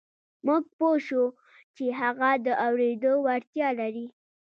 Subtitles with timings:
[0.45, 1.27] موږ پوه شوو
[1.75, 4.05] چې هغه د اورېدو وړتیا لري